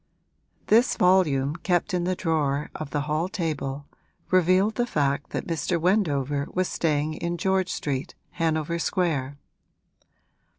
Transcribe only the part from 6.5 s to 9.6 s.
was staying in George Street, Hanover Square.